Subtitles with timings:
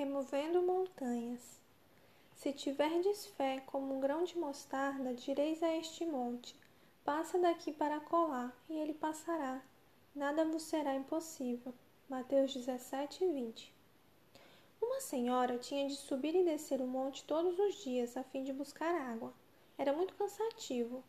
[0.00, 1.60] removendo montanhas.
[2.34, 6.56] Se tiverdes fé como um grão de mostarda, direis a este monte:
[7.04, 9.60] Passa daqui para colar, e ele passará.
[10.14, 11.74] Nada vos será impossível.
[12.08, 13.74] Mateus 17, 20.
[14.80, 18.54] Uma senhora tinha de subir e descer o monte todos os dias a fim de
[18.54, 19.34] buscar água.
[19.76, 21.04] Era muito cansativo.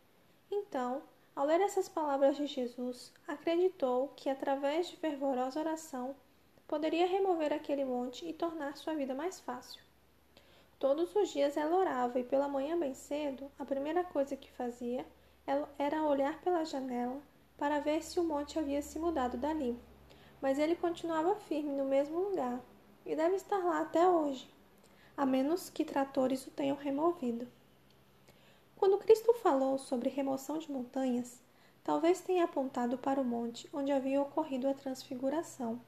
[0.51, 1.01] Então,
[1.33, 6.13] ao ler essas palavras de Jesus, acreditou que, através de fervorosa oração,
[6.71, 9.83] poderia remover aquele monte e tornar sua vida mais fácil.
[10.79, 15.05] Todos os dias ela orava e pela manhã bem cedo, a primeira coisa que fazia
[15.77, 17.21] era olhar pela janela
[17.57, 19.77] para ver se o monte havia se mudado dali.
[20.41, 22.61] Mas ele continuava firme no mesmo lugar
[23.05, 24.49] e deve estar lá até hoje,
[25.17, 27.45] a menos que tratores o tenham removido.
[28.77, 31.41] Quando Cristo falou sobre remoção de montanhas,
[31.83, 35.81] talvez tenha apontado para o monte onde havia ocorrido a transfiguração.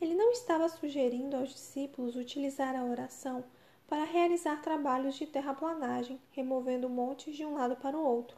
[0.00, 3.44] Ele não estava sugerindo aos discípulos utilizar a oração
[3.88, 8.36] para realizar trabalhos de terraplanagem, removendo montes de um lado para o outro.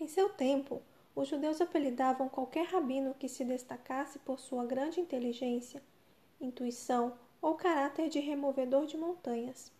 [0.00, 0.82] Em seu tempo,
[1.14, 5.82] os judeus apelidavam qualquer rabino que se destacasse por sua grande inteligência,
[6.40, 9.70] intuição ou caráter de removedor de montanhas.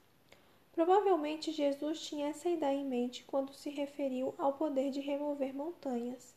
[0.73, 6.35] Provavelmente Jesus tinha essa ideia em mente quando se referiu ao poder de remover montanhas.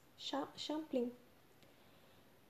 [0.55, 1.11] Champlain.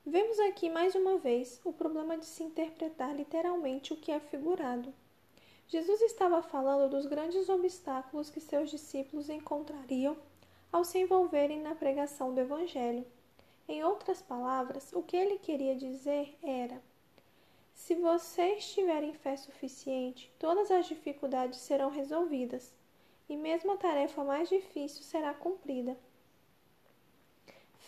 [0.08, 4.94] Vemos aqui mais uma vez o problema de se interpretar literalmente o que é figurado.
[5.66, 10.16] Jesus estava falando dos grandes obstáculos que seus discípulos encontrariam
[10.70, 13.04] ao se envolverem na pregação do Evangelho.
[13.66, 16.80] Em outras palavras, o que ele queria dizer era:
[17.74, 22.72] se vocês tiverem fé suficiente, todas as dificuldades serão resolvidas,
[23.28, 25.98] e mesmo a tarefa mais difícil será cumprida.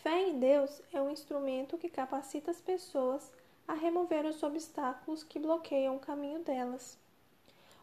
[0.08, 3.30] Fé em Deus é um instrumento que capacita as pessoas
[3.68, 6.96] a remover os obstáculos que bloqueiam o caminho delas.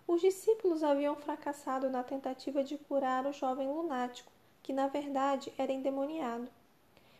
[0.07, 4.31] Os discípulos haviam fracassado na tentativa de curar o jovem lunático,
[4.63, 6.49] que na verdade era endemoniado.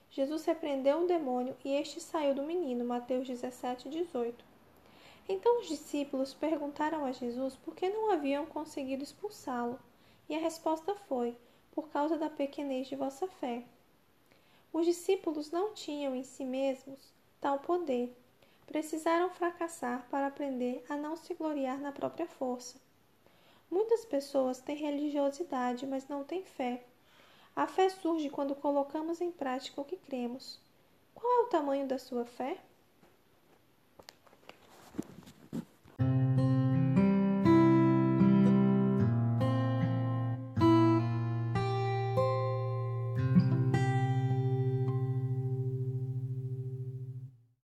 [0.10, 2.84] Jesus repreendeu o demônio e este saiu do menino.
[2.84, 4.44] Mateus 17, 18.
[5.30, 9.80] Então os discípulos perguntaram a Jesus por que não haviam conseguido expulsá-lo.
[10.28, 11.38] E a resposta foi:
[11.74, 13.66] por causa da pequenez de vossa fé.
[14.76, 17.00] Os discípulos não tinham em si mesmos
[17.40, 18.14] tal poder.
[18.66, 22.76] Precisaram fracassar para aprender a não se gloriar na própria força.
[23.72, 26.84] Muitas pessoas têm religiosidade, mas não têm fé.
[27.56, 30.60] A fé surge quando colocamos em prática o que cremos.
[31.14, 32.58] Qual é o tamanho da sua fé?